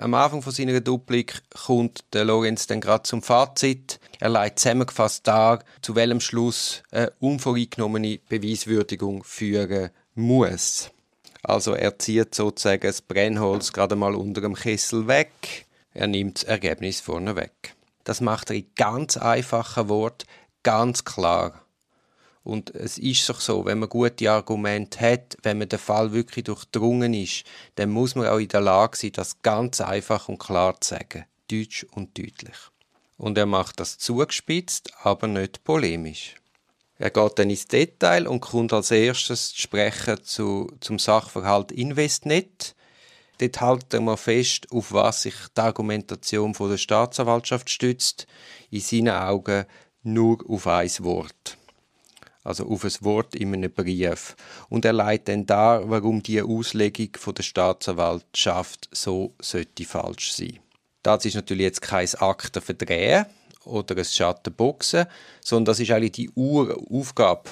am 0.00 0.14
Anfang 0.14 0.42
von 0.42 0.52
seiner 0.52 0.80
Duplik 0.80 1.40
kommt 1.66 2.04
der 2.12 2.24
Lorenz 2.24 2.66
dann 2.66 2.80
gerade 2.80 3.04
zum 3.04 3.22
Fazit. 3.22 4.00
Er 4.18 4.28
leitet 4.28 4.58
zusammengefasst 4.58 5.26
dar, 5.26 5.60
zu 5.82 5.94
welchem 5.94 6.20
Schluss 6.20 6.82
eine 6.90 7.12
unvoreingenommene 7.20 8.18
Beweiswürdigung 8.28 9.22
führen 9.22 9.90
muss. 10.14 10.90
Also 11.42 11.74
er 11.74 11.98
zieht 11.98 12.34
sozusagen 12.34 12.82
das 12.82 13.02
Brennholz 13.02 13.72
gerade 13.72 13.96
mal 13.96 14.14
unter 14.14 14.40
dem 14.40 14.54
Kessel 14.54 15.06
weg. 15.06 15.66
Er 15.94 16.08
nimmt 16.08 16.42
das 16.42 16.44
Ergebnis 16.44 17.00
vorne 17.00 17.36
weg. 17.36 17.74
Das 18.04 18.20
macht 18.20 18.50
er 18.50 18.56
in 18.56 18.66
ganz 18.74 19.16
einfachen 19.16 19.88
Worten 19.88 20.26
ganz 20.62 21.04
klar. 21.04 21.62
Und 22.48 22.74
es 22.74 22.96
ist 22.96 23.28
doch 23.28 23.42
so, 23.42 23.66
wenn 23.66 23.78
man 23.78 23.90
gute 23.90 24.30
Argumente 24.30 25.00
hat, 25.00 25.36
wenn 25.42 25.58
man 25.58 25.68
den 25.68 25.78
Fall 25.78 26.14
wirklich 26.14 26.46
durchdrungen 26.46 27.12
ist, 27.12 27.44
dann 27.74 27.90
muss 27.90 28.14
man 28.14 28.26
auch 28.26 28.38
in 28.38 28.48
der 28.48 28.62
Lage 28.62 28.96
sein, 28.96 29.12
das 29.12 29.42
ganz 29.42 29.82
einfach 29.82 30.30
und 30.30 30.38
klar 30.38 30.80
zu 30.80 30.94
sagen. 30.94 31.26
Deutsch 31.50 31.84
und 31.90 32.16
deutlich. 32.16 32.56
Und 33.18 33.36
er 33.36 33.44
macht 33.44 33.80
das 33.80 33.98
zugespitzt, 33.98 34.94
aber 35.02 35.26
nicht 35.26 35.62
polemisch. 35.62 36.36
Er 36.96 37.10
geht 37.10 37.38
dann 37.38 37.50
ins 37.50 37.66
Detail 37.66 38.26
und 38.26 38.40
kommt 38.40 38.72
als 38.72 38.92
erstes 38.92 39.50
zu 39.50 39.60
sprechen 39.60 40.24
zu, 40.24 40.72
zum 40.80 40.98
Sachverhalt 40.98 41.70
Investnet. 41.70 42.74
Dort 43.36 43.92
er 43.92 44.00
mal 44.00 44.16
fest, 44.16 44.72
auf 44.72 44.90
was 44.94 45.22
sich 45.22 45.34
die 45.54 45.60
Argumentation 45.60 46.54
der 46.58 46.78
Staatsanwaltschaft 46.78 47.68
stützt. 47.68 48.26
In 48.70 48.80
seinen 48.80 49.10
Augen 49.10 49.66
nur 50.02 50.38
auf 50.48 50.66
ein 50.66 50.90
Wort 51.00 51.57
also 52.44 52.68
auf 52.68 52.84
ein 52.84 52.92
Wort 53.00 53.34
in 53.34 53.54
einem 53.54 53.72
Brief. 53.72 54.36
Und 54.68 54.84
er 54.84 54.92
leitet 54.92 55.28
dann 55.28 55.46
da, 55.46 55.82
warum 55.84 56.22
die 56.22 56.40
Auslegung 56.40 57.10
der 57.36 57.42
Staatsanwaltschaft 57.42 58.88
so 58.92 59.34
sollte 59.40 59.84
falsch 59.84 60.32
sein. 60.32 60.58
Das 61.02 61.24
ist 61.24 61.34
natürlich 61.34 61.64
jetzt 61.64 61.82
kein 61.82 62.12
Akten 62.14 62.62
verdrehen 62.62 63.26
oder 63.64 63.96
ein 63.96 64.04
Schattenboxen, 64.04 65.06
sondern 65.40 65.66
das 65.66 65.80
ist 65.80 65.90
eigentlich 65.90 66.12
die 66.12 66.30
Uraufgabe 66.30 67.50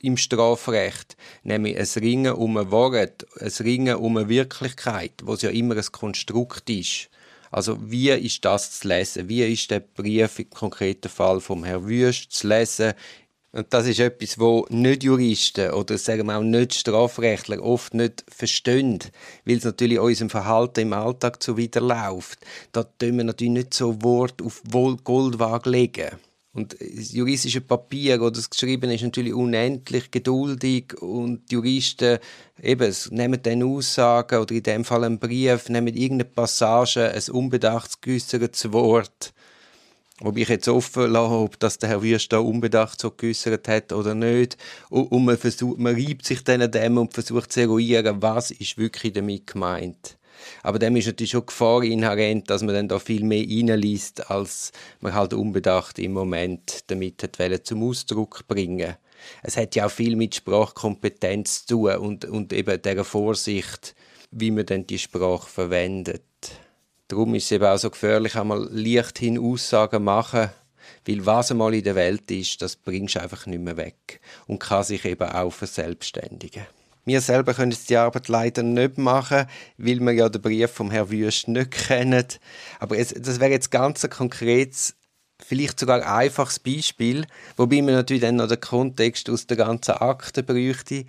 im 0.00 0.16
Strafrecht, 0.16 1.16
nämlich 1.42 1.76
ein 1.76 2.02
Ringen 2.02 2.32
um 2.32 2.56
ein 2.56 2.70
Wort, 2.70 3.26
ein 3.38 3.52
Ringen 3.60 3.96
um 3.96 4.16
eine 4.16 4.28
Wirklichkeit, 4.28 5.12
wo 5.22 5.34
es 5.34 5.42
ja 5.42 5.50
immer 5.50 5.76
ein 5.76 5.92
Konstrukt 5.92 6.70
ist. 6.70 7.10
Also 7.50 7.78
wie 7.90 8.10
ist 8.10 8.44
das 8.44 8.78
zu 8.78 8.88
lesen? 8.88 9.28
Wie 9.28 9.42
ist 9.42 9.70
der 9.70 9.80
Brief 9.80 10.38
im 10.38 10.50
konkreten 10.50 11.08
Fall 11.08 11.40
vom 11.40 11.64
Herrn 11.64 11.86
Wüst 11.86 12.32
zu 12.32 12.48
lesen? 12.48 12.94
Und 13.52 13.72
das 13.74 13.86
ist 13.88 13.98
etwas, 13.98 14.38
wo 14.38 14.64
nicht 14.70 15.02
Juristen 15.02 15.72
oder 15.72 15.98
sagen 15.98 16.26
wir 16.26 16.38
auch 16.38 16.42
nicht 16.42 16.72
Strafrechtler 16.72 17.60
oft 17.62 17.94
nicht 17.94 18.24
verstehen, 18.28 19.00
weil 19.44 19.56
es 19.56 19.64
natürlich 19.64 19.98
unserem 19.98 20.30
Verhalten 20.30 20.80
im 20.80 20.92
Alltag 20.92 21.42
zuwiderläuft. 21.42 22.38
Da 22.70 22.84
tun 22.84 23.16
wir 23.16 23.24
natürlich 23.24 23.52
nicht 23.52 23.74
so 23.74 24.00
Wort 24.02 24.40
auf 24.40 24.62
Goldwaage 25.02 25.68
legen. 25.68 26.10
Und 26.52 26.76
das 26.80 27.12
juristische 27.12 27.60
Papier, 27.60 28.18
das 28.18 28.32
das 28.32 28.50
geschrieben 28.50 28.90
ist, 28.90 29.02
natürlich 29.02 29.34
unendlich 29.34 30.10
geduldig 30.10 31.00
und 31.00 31.48
die 31.50 31.54
Juristen 31.54 32.18
eben, 32.60 32.94
nehmen 33.10 33.40
dann 33.42 33.62
Aussagen 33.62 34.40
oder 34.40 34.54
in 34.54 34.62
dem 34.62 34.84
Fall 34.84 35.04
einen 35.04 35.20
Brief, 35.20 35.68
nehmen 35.68 35.94
irgendeine 35.94 36.30
Passage, 36.30 37.12
ein 37.12 37.32
unbedacht 37.32 38.02
geäussertes 38.02 38.72
Wort 38.72 39.32
Wobei 40.20 40.40
ich 40.40 40.48
jetzt 40.48 40.68
offen 40.68 41.10
lasse, 41.10 41.34
ob 41.34 41.58
das 41.58 41.78
der 41.78 41.88
Herr 41.88 42.02
Wüst 42.02 42.32
da 42.32 42.38
unbedacht 42.38 43.00
so 43.00 43.10
geäussert 43.10 43.66
hat 43.68 43.92
oder 43.92 44.14
nicht. 44.14 44.58
Und, 44.90 45.24
man, 45.24 45.38
versucht, 45.38 45.78
man 45.78 45.94
reibt 45.94 46.26
sich 46.26 46.44
dann 46.44 46.60
an 46.60 46.70
dem 46.70 46.98
und 46.98 47.14
versucht 47.14 47.52
zu 47.52 47.60
eruieren, 47.62 48.20
was 48.20 48.50
ist 48.50 48.76
wirklich 48.76 49.14
damit 49.14 49.46
gemeint. 49.46 50.18
Aber 50.62 50.78
dem 50.78 50.96
ist 50.96 51.06
natürlich 51.06 51.30
schon 51.30 51.46
Gefahr 51.46 51.82
inhärent, 51.82 52.50
dass 52.50 52.62
man 52.62 52.74
dann 52.74 52.88
da 52.88 52.98
viel 52.98 53.24
mehr 53.24 53.44
reinliest, 53.46 54.30
als 54.30 54.72
man 55.00 55.14
halt 55.14 55.32
unbedacht 55.32 55.98
im 55.98 56.12
Moment 56.12 56.84
damit 56.88 57.22
hat 57.22 57.66
zum 57.66 57.82
Ausdruck 57.82 58.46
bringen 58.46 58.96
Es 59.42 59.56
hat 59.56 59.74
ja 59.74 59.86
auch 59.86 59.90
viel 59.90 60.16
mit 60.16 60.34
Sprachkompetenz 60.34 61.66
zu 61.66 61.76
tun 61.76 61.96
und, 61.96 62.24
und 62.26 62.52
eben 62.52 62.80
der 62.80 63.04
Vorsicht, 63.04 63.94
wie 64.30 64.50
man 64.50 64.66
dann 64.66 64.86
die 64.86 64.98
Sprache 64.98 65.48
verwendet. 65.48 66.22
Darum 67.10 67.34
ist 67.34 67.46
es 67.46 67.50
eben 67.50 67.64
auch 67.64 67.76
so 67.76 67.90
gefährlich, 67.90 68.36
einmal 68.36 68.68
leichthin 68.70 69.36
Aussagen 69.36 70.04
machen, 70.04 70.50
weil 71.04 71.26
was 71.26 71.50
einmal 71.50 71.74
in 71.74 71.82
der 71.82 71.96
Welt 71.96 72.30
ist, 72.30 72.62
das 72.62 72.76
bringst 72.76 73.16
du 73.16 73.20
einfach 73.20 73.46
nicht 73.46 73.60
mehr 73.60 73.76
weg 73.76 74.20
und 74.46 74.60
kann 74.60 74.84
sich 74.84 75.04
eben 75.04 75.28
auch 75.28 75.50
verselbstständigen. 75.50 76.62
Wir 77.04 77.20
selber 77.20 77.54
können 77.54 77.76
die 77.88 77.96
Arbeit 77.96 78.28
leider 78.28 78.62
nicht 78.62 78.96
machen, 78.96 79.46
weil 79.76 79.98
wir 79.98 80.12
ja 80.12 80.28
den 80.28 80.40
Brief 80.40 80.70
vom 80.70 80.92
Herrn 80.92 81.10
Wüst 81.10 81.48
nicht 81.48 81.72
kennen. 81.72 82.26
Aber 82.78 82.96
es, 82.96 83.08
das 83.08 83.40
wäre 83.40 83.50
jetzt 83.50 83.72
ganz 83.72 84.04
ein 84.04 84.10
konkretes 84.10 84.94
vielleicht 85.44 85.80
sogar 85.80 85.96
ein 85.96 86.02
einfaches 86.02 86.58
Beispiel, 86.58 87.26
wobei 87.56 87.82
man 87.82 87.94
natürlich 87.94 88.22
dann 88.22 88.36
noch 88.36 88.48
den 88.48 88.60
Kontext 88.60 89.28
aus 89.30 89.46
der 89.46 89.56
ganzen 89.56 89.92
Akte 89.92 90.42
bräuchte, 90.42 91.04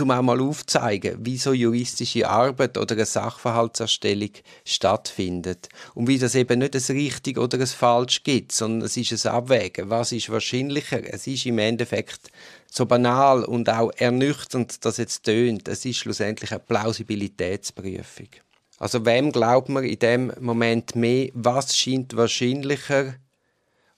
um 0.00 0.10
auch 0.10 0.22
mal 0.22 0.40
aufzuzeigen, 0.40 1.24
wie 1.24 1.38
so 1.38 1.52
juristische 1.52 2.28
Arbeit 2.28 2.76
oder 2.78 2.94
eine 2.94 3.06
Sachverhaltserstellung 3.06 4.30
stattfindet 4.64 5.68
und 5.94 6.08
wie 6.08 6.18
das 6.18 6.34
eben 6.34 6.58
nicht 6.58 6.74
ein 6.74 6.96
richtig 6.96 7.38
oder 7.38 7.58
ein 7.58 7.66
falsch 7.66 8.22
gibt, 8.22 8.52
sondern 8.52 8.86
es 8.86 8.96
ist 8.96 9.26
ein 9.26 9.32
Abwägen. 9.32 9.90
Was 9.90 10.12
ist 10.12 10.30
wahrscheinlicher? 10.30 11.02
Es 11.12 11.26
ist 11.26 11.46
im 11.46 11.58
Endeffekt 11.58 12.30
so 12.70 12.86
banal 12.86 13.44
und 13.44 13.68
auch 13.68 13.90
ernüchternd, 13.96 14.84
dass 14.84 14.96
jetzt 14.96 15.24
tönt. 15.24 15.68
Es 15.68 15.84
ist 15.84 15.98
schlussendlich 15.98 16.52
eine 16.52 16.60
Plausibilitätsprüfung. 16.60 18.28
Also 18.80 19.04
wem 19.04 19.30
glaubt 19.30 19.68
man 19.68 19.84
in 19.84 19.98
dem 19.98 20.32
Moment 20.40 20.96
mehr? 20.96 21.28
Was 21.34 21.76
scheint 21.76 22.16
wahrscheinlicher? 22.16 23.14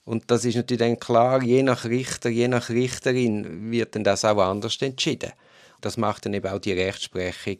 Und 0.05 0.29
das 0.29 0.45
ist 0.45 0.55
natürlich 0.55 0.79
dann 0.79 0.99
klar, 0.99 1.41
je 1.41 1.63
nach 1.63 1.85
Richter, 1.85 2.29
je 2.29 2.47
nach 2.47 2.69
Richterin 2.69 3.71
wird 3.71 3.95
dann 3.95 4.03
das 4.03 4.25
auch 4.25 4.37
anders 4.37 4.81
entschieden. 4.81 5.31
Das 5.81 5.97
macht 5.97 6.25
dann 6.25 6.33
eben 6.33 6.51
auch 6.51 6.59
die 6.59 6.73
Rechtsprechung 6.73 7.57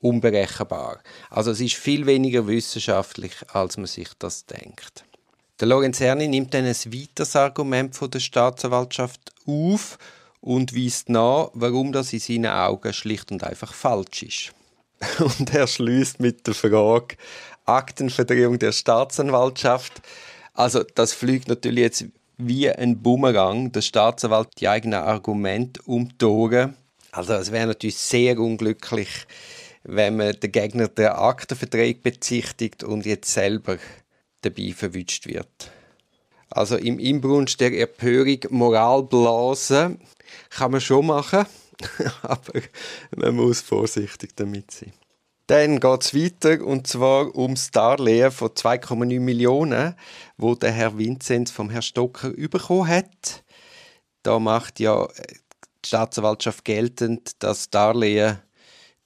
unberechenbar. 0.00 1.00
Also 1.30 1.52
es 1.52 1.60
ist 1.60 1.74
viel 1.74 2.06
weniger 2.06 2.46
wissenschaftlich, 2.46 3.32
als 3.52 3.76
man 3.76 3.86
sich 3.86 4.08
das 4.18 4.44
denkt. 4.46 5.04
Der 5.60 5.68
Lorenzerni 5.68 6.28
nimmt 6.28 6.52
dann 6.52 6.64
ein 6.64 6.74
weiteres 6.74 7.36
Argument 7.36 7.94
von 7.94 8.10
der 8.10 8.20
Staatsanwaltschaft 8.20 9.32
auf 9.46 9.98
und 10.40 10.76
weist 10.76 11.08
nach, 11.08 11.50
warum 11.54 11.92
das 11.92 12.12
in 12.12 12.18
seinen 12.18 12.46
Augen 12.46 12.92
schlicht 12.92 13.30
und 13.30 13.44
einfach 13.44 13.72
falsch 13.72 14.24
ist. 14.24 14.52
Und 15.18 15.52
er 15.52 15.66
schließt 15.66 16.20
mit 16.20 16.46
der 16.46 16.54
Frage 16.54 17.16
Aktenverdrehung 17.66 18.58
der 18.58 18.72
Staatsanwaltschaft. 18.72 20.00
Also 20.54 20.84
das 20.94 21.12
fliegt 21.12 21.48
natürlich 21.48 21.82
jetzt 21.82 22.04
wie 22.38 22.70
ein 22.70 23.02
Bumerang 23.02 23.72
der 23.72 23.82
Staatsanwalt 23.82 24.48
die 24.58 24.68
eigenen 24.68 25.00
Argumente 25.00 25.82
um 25.84 26.16
die 26.18 26.24
Ohren. 26.24 26.76
Also 27.10 27.34
es 27.34 27.52
wäre 27.52 27.66
natürlich 27.66 27.96
sehr 27.96 28.38
unglücklich, 28.38 29.08
wenn 29.82 30.16
man 30.16 30.32
den 30.32 30.52
Gegner 30.52 30.88
der 30.88 31.20
Aktenverträge 31.20 32.00
bezichtigt 32.00 32.82
und 32.82 33.04
jetzt 33.04 33.32
selber 33.32 33.78
dabei 34.42 34.72
verwünscht 34.72 35.26
wird. 35.26 35.70
Also 36.50 36.76
im 36.76 37.00
Inbrunst 37.00 37.60
der 37.60 37.76
Empörung 37.76 38.38
Moralblasen 38.50 40.00
kann 40.50 40.70
man 40.70 40.80
schon 40.80 41.06
machen, 41.06 41.46
aber 42.22 42.60
man 43.16 43.34
muss 43.34 43.60
vorsichtig 43.60 44.36
damit 44.36 44.70
sein. 44.70 44.92
Dann 45.46 45.78
geht 45.78 46.02
es 46.02 46.14
weiter 46.14 46.64
und 46.64 46.86
zwar 46.86 47.34
ums 47.36 47.70
Darlehen 47.70 48.30
von 48.30 48.48
2,9 48.48 49.20
Millionen, 49.20 49.94
wo 50.38 50.54
der 50.54 50.72
Herr 50.72 50.96
Vinzenz 50.96 51.50
vom 51.50 51.68
Herrn 51.68 51.82
Stocker 51.82 52.30
bekommen 52.30 52.88
hat. 52.88 53.44
Da 54.22 54.38
macht 54.38 54.80
ja 54.80 55.06
die 55.84 55.88
Staatsanwaltschaft 55.88 56.64
geltend, 56.64 57.42
dass 57.42 57.68
Darlehen, 57.68 58.38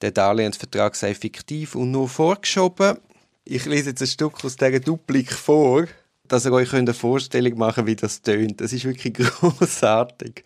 der 0.00 0.12
Darlehensvertrag 0.12 0.94
sei 0.94 1.12
fiktiv 1.14 1.74
und 1.74 1.90
nur 1.90 2.08
vorgeschoben. 2.08 2.98
Ich 3.44 3.64
lese 3.66 3.90
jetzt 3.90 4.02
ein 4.02 4.06
Stück 4.06 4.44
aus 4.44 4.56
dieser 4.56 4.78
Duplik 4.78 5.32
vor, 5.32 5.86
dass 6.22 6.44
ihr 6.44 6.52
euch 6.52 6.72
eine 6.72 6.94
Vorstellung 6.94 7.58
machen 7.58 7.86
könnt, 7.86 7.88
wie 7.88 7.96
das 7.96 8.22
tönt. 8.22 8.60
Das 8.60 8.72
ist 8.72 8.84
wirklich 8.84 9.14
großartig. 9.40 10.44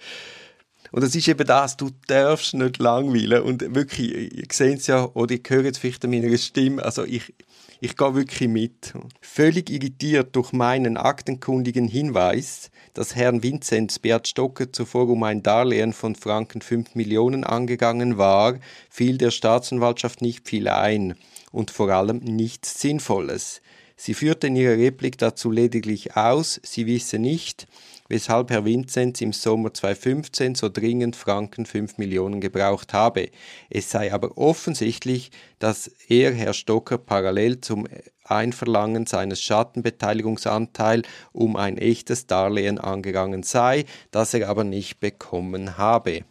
Und 0.93 1.03
das 1.03 1.15
ist 1.15 1.27
eben 1.27 1.47
das, 1.47 1.79
du 1.79 1.91
darfst 2.07 2.53
nicht 2.53 2.79
langweilen. 2.79 3.43
Und 3.43 3.75
wirklich, 3.75 4.35
ihr 4.35 4.45
seht 4.53 4.81
es 4.81 4.87
ja, 4.87 5.09
oder 5.15 5.35
ihr 5.35 5.41
hört 5.49 5.67
es 5.67 5.79
vielleicht 5.79 6.05
an 6.05 6.11
meiner 6.11 6.37
Stimme, 6.37 6.85
also 6.85 7.05
ich, 7.05 7.35
ich 7.81 7.97
gehe 7.97 8.15
wirklich 8.15 8.49
mit. 8.49 8.93
Völlig 9.23 9.71
irritiert 9.71 10.37
durch 10.37 10.53
meinen 10.53 10.99
aktenkundigen 10.99 11.89
Hinweis, 11.89 12.71
dass 12.93 13.17
Herrn 13.17 13.43
Vinzenz 13.43 13.99
Beat 13.99 14.29
Stocker 14.29 14.71
zuvor 14.71 15.09
um 15.09 15.23
ein 15.23 15.43
Darlehen 15.43 15.95
von 15.95 16.15
Franken 16.15 16.61
5 16.61 16.95
Millionen 16.95 17.43
angegangen 17.43 18.19
war, 18.19 18.59
fiel 18.91 19.17
der 19.17 19.31
Staatsanwaltschaft 19.31 20.21
nicht 20.21 20.47
viel 20.47 20.69
ein 20.69 21.15
und 21.53 21.71
vor 21.71 21.89
allem 21.89 22.19
nichts 22.19 22.79
Sinnvolles. 22.81 23.63
Sie 23.97 24.15
führte 24.15 24.49
in 24.49 24.57
ihrer 24.57 24.77
Replik 24.77 25.17
dazu 25.17 25.51
lediglich 25.51 26.17
aus, 26.17 26.61
sie 26.65 26.87
wisse 26.87 27.19
nicht, 27.19 27.67
weshalb 28.13 28.51
Herr 28.51 28.67
Vinzenz 28.67 29.23
im 29.23 29.33
Sommer 29.33 29.73
2015 29.73 30.55
so 30.55 30.69
dringend 30.69 31.17
Franken 31.17 31.65
5 31.65 31.97
Millionen 31.97 32.43
gebraucht 32.43 32.93
habe. 32.93 33.31
Es 33.71 33.91
sei 33.91 34.13
aber 34.13 34.37
offensichtlich, 34.37 35.31
dass 35.59 35.91
er, 36.09 36.35
Herr 36.35 36.53
Stocker, 36.53 36.99
parallel 36.99 37.63
zum 37.63 37.89
Einverlangen 38.25 39.07
seines 39.07 39.41
Schattenbeteiligungsanteils 39.41 41.09
um 41.33 41.57
ein 41.57 41.79
echtes 41.79 42.27
Darlehen 42.27 42.79
angegangen 42.79 43.45
sei, 43.45 43.87
das 44.11 44.35
er 44.35 44.47
aber 44.51 44.65
nicht 44.65 45.01
bekommen 45.01 45.79
habe. 45.79 46.25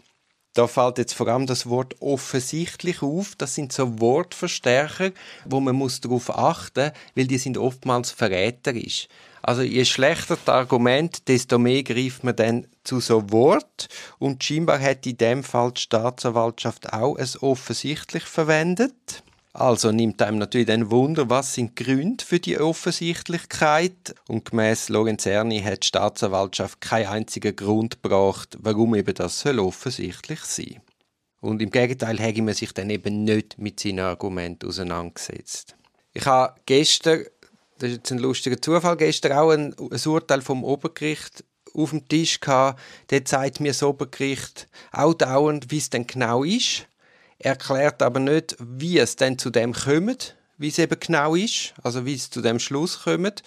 Da 0.54 0.68
fällt 0.68 1.00
jetzt 1.00 1.14
vor 1.14 1.30
allem 1.30 1.48
das 1.48 1.68
Wort 1.68 1.96
offensichtlich 2.00 3.02
auf. 3.02 3.36
Das 3.38 3.56
sind 3.56 3.74
so 3.74 4.00
Wortverstärker, 4.00 5.12
wo 5.46 5.60
man 5.62 5.76
muss 5.76 6.00
darauf 6.00 6.30
achten, 6.30 6.92
weil 7.16 7.26
die 7.26 7.40
sind 7.40 7.58
oftmals 7.58 8.12
verräterisch. 8.12 9.08
Also 9.42 9.62
je 9.62 9.86
schlechter 9.86 10.38
das 10.44 10.54
Argument, 10.54 11.28
desto 11.28 11.58
mehr 11.58 11.84
greift 11.84 12.24
man 12.24 12.36
dann 12.36 12.68
zu 12.84 13.00
so 13.00 13.32
Wort. 13.32 13.88
Und 14.20 14.44
scheinbar 14.44 14.80
hat 14.80 15.06
in 15.06 15.18
dem 15.18 15.44
Fall 15.44 15.72
die 15.72 15.82
Staatsanwaltschaft 15.82 16.94
auch 16.94 17.18
es 17.18 17.42
offensichtlich 17.42 18.24
verwendet. 18.24 19.24
Also 19.54 19.92
nimmt 19.92 20.22
einem 20.22 20.38
natürlich 20.38 20.68
dann 20.68 20.92
Wunder, 20.92 21.30
was 21.30 21.56
sind 21.56 21.78
die 21.78 21.84
Gründe 21.84 22.24
für 22.24 22.40
die 22.40 22.58
Offensichtlichkeit? 22.58 24.16
Und 24.30 24.50
gemäß 24.50 24.88
Lorenzerni 24.88 25.62
hat 25.62 25.84
die 25.84 25.88
Staatsanwaltschaft 25.88 26.80
keinen 26.80 27.08
einzigen 27.08 27.56
Grund 27.56 28.02
gebracht, 28.02 28.58
warum 28.62 28.96
eben 28.96 29.14
das 29.14 29.42
soll 29.42 29.60
offensichtlich 29.60 30.40
sein. 30.42 30.82
Und 31.42 31.62
im 31.62 31.72
Gegenteil 31.72 32.18
hätte 32.20 32.42
man 32.44 32.54
sich 32.54 32.72
dann 32.72 32.90
eben 32.90 33.24
nicht 33.26 33.58
mit 33.58 33.80
seinen 33.80 34.00
Argumenten 34.00 34.68
auseinandergesetzt. 34.68 35.76
Ich 36.14 36.26
habe 36.26 36.56
gestern, 36.66 37.26
das 37.82 37.90
ist 37.90 37.98
jetzt 37.98 38.12
ein 38.12 38.20
lustiger 38.20 38.62
Zufall, 38.62 38.98
gestern 38.98 39.34
auch 39.34 39.52
ein, 39.52 39.74
ein 39.74 40.08
Urteil 40.08 40.42
vom 40.42 40.64
Obergericht 40.64 41.44
auf 41.74 41.92
dem 41.92 42.08
Tisch 42.08 42.40
gehabt. 42.40 42.80
Dort 43.10 43.28
zeigt 43.28 43.60
mir 43.60 43.70
das 43.70 43.84
Obergericht 43.84 44.68
auch 44.92 45.14
dauernd, 45.14 45.72
wie 45.72 45.78
es 45.78 45.90
denn 45.90 46.08
genau 46.08 46.44
ist 46.44 46.88
erklärt 47.44 48.02
aber 48.02 48.20
nicht, 48.20 48.56
wie 48.60 49.00
es 49.00 49.16
denn 49.16 49.38
zu 49.38 49.50
dem 49.50 49.74
kommt, 49.74 50.36
wie 50.58 50.68
es 50.68 50.80
eben 50.80 51.00
genau 51.00 51.36
ist, 51.36 51.74
also 51.82 52.06
wie 52.06 52.14
es 52.14 52.30
zu 52.30 52.42
dem 52.42 52.60
Schluss 52.60 53.04
kommt 53.04 53.44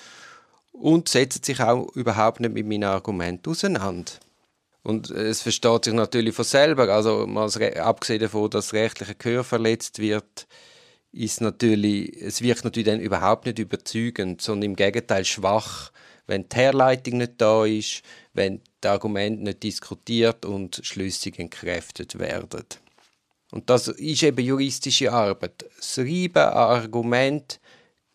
und 0.73 1.09
setzt 1.09 1.45
sich 1.45 1.61
auch 1.61 1.89
überhaupt 1.95 2.41
nicht 2.41 2.55
mit 2.55 2.67
meinen 2.67 2.85
Argumenten 2.85 3.51
auseinander. 3.51 4.13
Und 4.83 5.11
es 5.11 5.43
versteht 5.43 5.87
sich 5.87 5.95
natürlich 5.95 6.35
von 6.35 6.45
selber, 6.45 6.89
also 6.89 7.27
abgesehen 7.27 8.21
davon, 8.21 8.51
dass 8.51 8.75
rechtliche 8.75 9.15
Gehör 9.15 9.45
verletzt 9.45 9.99
wird, 9.99 10.47
ist 11.15 11.41
natürlich, 11.41 12.21
es 12.21 12.43
wirkt 12.43 12.65
natürlich 12.65 12.87
dann 12.87 13.01
überhaupt 13.01 13.47
nicht 13.47 13.59
überzeugend, 13.59 14.43
sondern 14.43 14.71
im 14.71 14.77
Gegenteil 14.77 15.25
schwach, 15.25 15.93
wenn 16.27 16.49
die 16.49 16.57
Herleitung 16.57 17.19
nicht 17.19 17.35
da 17.39 17.65
ist, 17.65 18.03
wenn 18.33 18.61
die 18.83 18.89
Argumente 18.89 19.43
nicht 19.43 19.63
diskutiert 19.63 20.45
und 20.45 20.81
schlüssig 20.83 21.39
entkräftet 21.39 22.19
werden. 22.19 22.65
Und 23.53 23.71
das 23.71 23.89
ist 23.89 24.23
eben 24.23 24.45
juristische 24.45 25.13
Arbeit. 25.13 25.65
Das 25.77 25.99
Reiben 25.99 26.39
an 26.39 26.83
Argumente, 26.83 27.59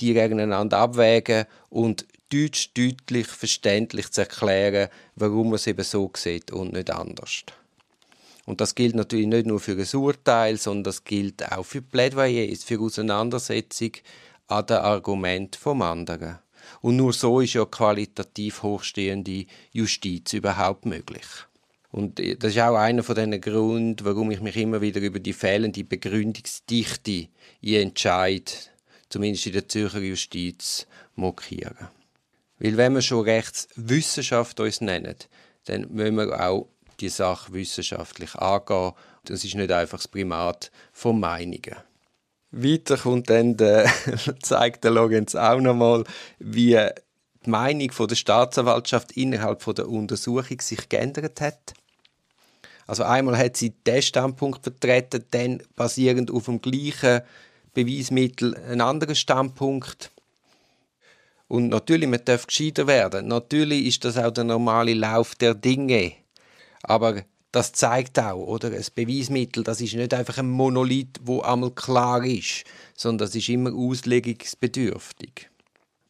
die 0.02 0.14
gegeneinander 0.14 0.80
abwägen 0.80 1.46
und 1.70 2.06
deutsch, 2.32 2.72
deutlich, 2.74 3.28
verständlich 3.28 4.12
zu 4.12 4.22
erklären, 4.22 4.90
warum 5.16 5.48
man 5.48 5.56
es 5.56 5.68
eben 5.68 5.84
so 5.84 6.12
sieht 6.16 6.52
und 6.52 6.74
nicht 6.74 6.92
anders. 6.92 7.44
Und 8.50 8.62
das 8.62 8.74
gilt 8.74 8.96
natürlich 8.96 9.28
nicht 9.28 9.46
nur 9.46 9.60
für 9.60 9.74
ein 9.74 9.96
Urteil, 9.96 10.58
sondern 10.58 10.86
das 10.86 11.04
gilt 11.04 11.52
auch 11.52 11.64
für 11.64 11.84
Plädoyers, 11.84 12.64
für 12.64 12.80
Auseinandersetzung 12.80 13.92
an 14.48 14.66
den 14.66 14.78
Argument 14.78 15.56
vom 15.56 15.84
anderen. 15.84 16.40
Und 16.82 16.96
nur 16.96 17.14
so 17.14 17.42
ist 17.42 17.54
ja 17.54 17.66
qualitativ 17.66 18.64
hochstehende 18.64 19.46
Justiz 19.72 20.34
überhaupt 20.34 20.88
möglich. 20.88 21.28
Und 21.92 22.18
das 22.18 22.56
ist 22.56 22.60
auch 22.60 22.76
einer 22.76 23.04
von 23.04 23.14
den 23.14 23.40
Gründen, 23.40 24.04
warum 24.04 24.32
ich 24.32 24.42
mich 24.42 24.58
immer 24.58 24.82
wieder 24.82 25.00
über 25.00 25.20
die 25.20 25.34
fehlende 25.34 25.84
Begründungsdichte 25.84 27.28
entscheide, 27.62 28.52
zumindest 29.10 29.46
in 29.46 29.54
der 29.54 29.68
Zürcher 29.68 30.00
Justiz, 30.00 30.88
mokieren. 31.14 31.88
Weil 32.58 32.78
wenn 32.78 32.96
wir 32.96 33.04
schon 33.04 33.26
Rechtswissenschaft 33.26 34.60
uns 34.60 34.82
nennen, 34.82 35.18
dann 35.66 35.86
müssen 35.92 36.16
wir 36.16 36.50
auch 36.50 36.68
die 37.00 37.10
Sache 37.10 37.54
wissenschaftlich 37.54 38.36
angehen. 38.36 38.94
Das 39.26 39.44
ist 39.44 39.56
nicht 39.56 39.72
einfach 39.72 39.98
das 39.98 40.08
Primat 40.08 40.72
von 40.92 41.20
Meinungen. 41.20 41.76
Weiter 42.52 42.98
kommt 42.98 43.30
dann 43.30 43.58
der, 43.58 43.92
zeigt 44.42 44.84
der 44.84 44.92
Lorenz 44.92 45.36
auch 45.36 45.60
nochmal, 45.60 46.04
wie 46.40 46.80
die 47.46 47.50
Meinung 47.50 47.92
von 47.92 48.08
der 48.08 48.16
Staatsanwaltschaft 48.16 49.12
innerhalb 49.14 49.62
von 49.62 49.76
der 49.76 49.88
Untersuchung 49.88 50.60
sich 50.60 50.90
geändert 50.90 51.42
hat. 51.42 51.74
Also 52.88 53.04
einmal 53.04 53.38
hat 53.38 53.56
sie 53.56 53.70
den 53.70 54.02
Standpunkt 54.02 54.64
vertreten, 54.64 55.24
dann 55.30 55.62
basierend 55.76 56.32
auf 56.32 56.46
dem 56.46 56.60
gleichen 56.60 57.22
Beweismittel 57.74 58.56
einen 58.56 58.82
anderen 58.82 59.16
Standpunkt. 59.16 60.10
Und 61.48 61.70
natürlich, 61.70 62.10
man 62.10 62.26
darf 62.26 62.48
gescheiter 62.48 62.88
werden. 62.88 63.28
Natürlich 63.28 63.86
ist 63.86 64.06
das 64.06 64.18
auch 64.18 64.32
der 64.32 64.44
normale 64.44 64.94
Lauf 64.94 65.36
der 65.36 65.54
Dinge. 65.54 66.14
Aber 66.84 67.24
das 67.52 67.72
zeigt 67.72 68.20
auch, 68.20 68.46
oder? 68.46 68.70
Ein 68.70 68.86
Beweismittel, 68.94 69.64
das 69.64 69.82
ist 69.82 69.96
nicht 69.96 70.14
einfach 70.14 70.38
ein 70.38 70.50
Monolith, 70.50 71.20
wo 71.24 71.42
einmal 71.42 71.72
klar 71.72 72.24
ist, 72.24 72.64
sondern 72.96 73.28
das 73.28 73.36
ist 73.36 73.50
immer 73.50 73.74
auslegungsbedürftig. 73.74 75.50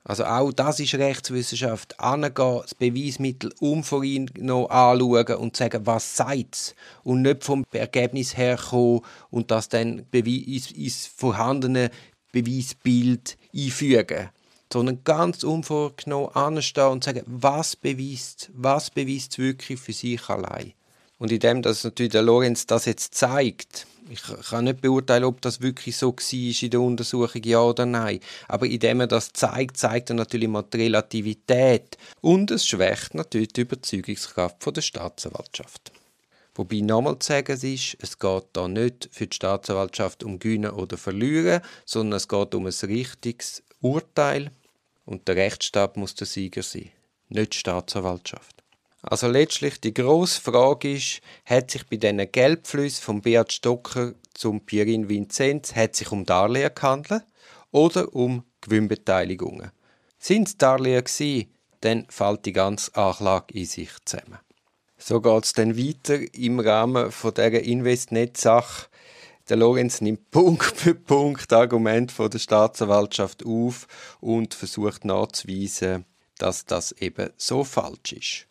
Also 0.03 0.25
auch 0.25 0.51
das 0.51 0.79
ist 0.79 0.95
Rechtswissenschaft. 0.95 1.99
Angehen, 1.99 2.61
das 2.61 2.73
Beweismittel 2.73 3.53
unvoreingenommen 3.59 4.69
anschauen 4.69 5.35
und 5.35 5.55
sagen, 5.55 5.85
was 5.85 6.15
sagt 6.15 6.55
es? 6.55 6.75
Und 7.03 7.21
nicht 7.21 7.43
vom 7.43 7.63
Ergebnis 7.71 8.35
herkommen 8.35 9.01
und 9.29 9.51
das 9.51 9.69
dann 9.69 10.05
ins, 10.11 11.05
vorhandene 11.05 11.91
Beweisbild 12.31 13.37
einfügen. 13.53 14.29
Sondern 14.71 15.03
ganz 15.03 15.43
unvorgenommen 15.43 16.35
anstehen 16.35 16.89
und 16.89 17.03
sagen, 17.03 17.23
was 17.25 17.75
beweist, 17.75 18.51
was 18.53 18.91
beweist 18.91 19.39
wirklich 19.39 19.79
für 19.79 19.93
sich 19.93 20.29
allein. 20.29 20.73
Und 21.17 21.31
indem 21.31 21.61
dass 21.61 21.83
natürlich 21.83 22.11
der 22.11 22.21
Lorenz 22.21 22.65
das 22.65 22.85
jetzt 22.85 23.15
zeigt, 23.15 23.87
ich 24.11 24.23
kann 24.49 24.63
nicht 24.63 24.81
beurteilen, 24.81 25.23
ob 25.23 25.41
das 25.41 25.61
wirklich 25.61 25.95
so 25.95 26.13
war 26.13 26.63
in 26.63 26.69
der 26.71 26.81
Untersuchung, 26.81 27.43
ja 27.43 27.61
oder 27.61 27.85
nein. 27.85 28.19
Aber 28.47 28.65
indem 28.65 29.01
er 29.01 29.07
das 29.07 29.33
zeigt, 29.33 29.77
zeigt 29.77 30.09
er 30.09 30.15
natürlich 30.15 30.49
mal 30.49 30.63
die 30.63 30.77
Relativität. 30.77 31.97
Und 32.21 32.49
es 32.49 32.65
schwächt 32.65 33.13
natürlich 33.13 33.53
die 33.53 33.61
Überzeugungskraft 33.61 34.75
der 34.75 34.81
Staatsanwaltschaft. 34.81 35.91
Wobei 36.55 36.79
nochmal 36.81 37.19
zu 37.19 37.27
sagen 37.27 37.53
ist, 37.53 37.97
es 37.99 38.17
geht 38.17 38.45
da 38.53 38.67
nicht 38.67 39.09
für 39.11 39.27
die 39.27 39.35
Staatsanwaltschaft 39.35 40.23
um 40.23 40.39
Gewinnen 40.39 40.71
oder 40.71 40.97
Verlieren, 40.97 41.61
sondern 41.85 42.17
es 42.17 42.27
geht 42.27 42.55
um 42.55 42.65
ein 42.65 42.73
richtiges 42.83 43.61
Urteil 43.81 44.51
und 45.09 45.27
der 45.27 45.37
Rechtsstaat 45.37 45.97
muss 45.97 46.13
der 46.13 46.27
Sieger 46.27 46.61
sein, 46.61 46.91
nicht 47.29 47.53
die 47.53 47.57
Staatsanwaltschaft. 47.57 48.63
Also 49.01 49.27
letztlich 49.27 49.81
die 49.81 49.93
grosse 49.93 50.39
Frage 50.39 50.93
ist, 50.93 51.21
hat 51.45 51.71
sich 51.71 51.87
bei 51.87 51.95
diesen 51.95 52.31
Geldflüssen 52.31 53.01
von 53.01 53.21
Beat 53.21 53.51
Stocker 53.51 54.13
zum 54.35 54.61
Pierin 54.61 55.09
Vinzenz 55.09 55.75
hat 55.75 55.95
sich 55.95 56.11
um 56.11 56.25
Darlehen 56.25 56.73
gehandelt 56.75 57.23
oder 57.71 58.13
um 58.13 58.43
Gewinnbeteiligungen? 58.61 59.71
Sind 60.19 60.47
es 60.47 60.57
Darlehen 60.57 61.03
gewesen, 61.03 61.51
dann 61.81 62.05
fällt 62.09 62.45
die 62.45 62.53
ganze 62.53 62.93
Anklage 62.95 63.57
in 63.57 63.65
sich 63.65 63.89
zusammen. 64.05 64.37
So 64.97 65.21
geht 65.21 65.45
es 65.45 65.53
dann 65.53 65.75
weiter 65.75 66.19
im 66.35 66.59
Rahmen 66.59 67.11
von 67.11 67.33
dieser 67.33 67.63
Investnet-Sache. 67.63 68.87
Der 69.49 69.57
Lorenz 69.57 69.99
nimmt 69.99 70.29
Punkt 70.29 70.63
für 70.75 70.93
Punkt 70.93 71.51
Argument 71.51 72.11
von 72.11 72.29
der 72.29 72.37
Staatsanwaltschaft 72.37 73.43
auf 73.43 73.87
und 74.21 74.53
versucht 74.53 75.05
nachzuweisen, 75.05 76.05
dass 76.37 76.65
das 76.65 76.91
eben 76.91 77.31
so 77.35 77.63
falsch 77.63 78.13
ist. 78.13 78.47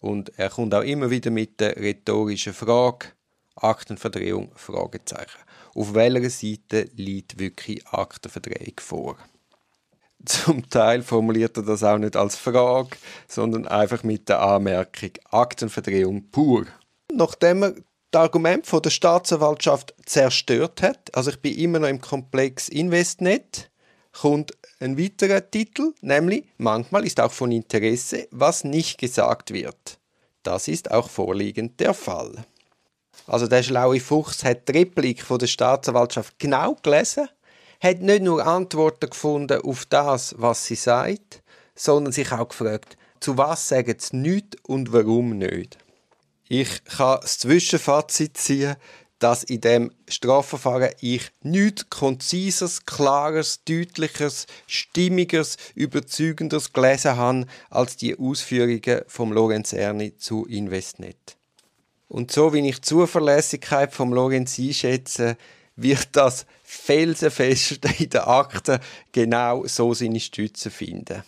Und 0.00 0.38
er 0.38 0.48
kommt 0.48 0.74
auch 0.74 0.82
immer 0.82 1.10
wieder 1.10 1.30
mit 1.30 1.60
der 1.60 1.76
rhetorischen 1.76 2.54
Frage, 2.54 3.08
Aktenverdrehung, 3.56 4.52
Fragezeichen. 4.54 5.38
Auf 5.74 5.94
welcher 5.94 6.30
Seite 6.30 6.88
liegt 6.94 7.38
wirklich 7.38 7.86
Aktenverdrehung 7.88 8.74
vor? 8.78 9.18
Zum 10.24 10.68
Teil 10.70 11.02
formuliert 11.02 11.56
er 11.58 11.62
das 11.64 11.84
auch 11.84 11.98
nicht 11.98 12.16
als 12.16 12.36
Frage, 12.36 12.96
sondern 13.28 13.66
einfach 13.66 14.02
mit 14.02 14.28
der 14.28 14.40
Anmerkung 14.40 15.10
Aktenverdrehung 15.30 16.30
pur. 16.30 16.66
Nachdem 17.12 17.62
er 17.62 17.74
das 18.10 18.22
Argument 18.22 18.66
von 18.66 18.82
der 18.82 18.90
Staatsanwaltschaft 18.90 19.94
zerstört 20.06 20.82
hat, 20.82 21.14
also 21.14 21.30
ich 21.30 21.40
bin 21.40 21.56
immer 21.56 21.78
noch 21.78 21.88
im 21.88 22.00
Komplex 22.00 22.68
Investnet, 22.68 23.70
kommt 24.12 24.52
ein 24.80 24.98
weiterer 24.98 25.50
Titel, 25.50 25.92
nämlich 26.00 26.44
manchmal 26.56 27.04
ist 27.04 27.20
auch 27.20 27.32
von 27.32 27.52
Interesse, 27.52 28.28
was 28.30 28.64
nicht 28.64 28.98
gesagt 28.98 29.52
wird. 29.52 29.98
Das 30.42 30.68
ist 30.68 30.90
auch 30.90 31.10
vorliegend 31.10 31.78
der 31.80 31.94
Fall. 31.94 32.44
Also 33.26 33.46
der 33.46 33.62
schlaue 33.62 34.00
Fuchs 34.00 34.44
hat 34.44 34.68
die 34.68 34.72
Replik 34.72 35.22
von 35.22 35.38
der 35.38 35.46
Staatsanwaltschaft 35.46 36.38
genau 36.38 36.76
gelesen, 36.82 37.28
hat 37.80 38.00
nicht 38.00 38.22
nur 38.22 38.46
Antworten 38.46 39.10
gefunden 39.10 39.60
auf 39.60 39.84
das, 39.86 40.34
was 40.38 40.64
sie 40.64 40.76
sagt, 40.76 41.42
sondern 41.74 42.12
sich 42.12 42.32
auch 42.32 42.48
gefragt, 42.48 42.96
Zu 43.20 43.36
was 43.36 43.68
sagen 43.68 43.96
sie 43.98 44.16
nichts 44.16 44.56
und 44.62 44.92
warum 44.92 45.38
nicht? 45.38 45.76
Ich 46.48 46.82
kann 46.84 47.18
das 47.20 47.38
Zwischenfazit 47.38 48.36
ziehen, 48.36 48.76
dass 49.18 49.44
in 49.44 49.60
dem 49.60 49.92
Strafverfahren 50.08 50.92
ich 51.00 51.30
nichts 51.42 51.90
konzises, 51.90 52.86
klares, 52.86 53.64
deutliches, 53.64 54.46
stimmiges, 54.66 55.56
überzeugendes 55.74 56.72
gelesen 56.72 57.16
habe 57.16 57.46
als 57.68 57.96
die 57.96 58.18
Ausführungen 58.18 59.02
vom 59.06 59.32
Lorenz 59.32 59.72
Erni 59.72 60.16
zu 60.16 60.46
Investnet. 60.46 61.36
Und 62.08 62.32
so 62.32 62.54
wie 62.54 62.66
ich 62.66 62.76
die 62.76 62.82
Zuverlässigkeit 62.82 63.92
vom 63.92 64.12
Lorenz 64.12 64.58
einschätze, 64.58 65.36
wird 65.76 66.08
das 66.12 66.46
felsenfest 66.62 67.84
in 67.98 68.10
den 68.10 68.20
Akten 68.20 68.78
genau 69.12 69.66
so 69.66 69.92
seine 69.94 70.20
Stütze 70.20 70.70
finden. 70.70 71.22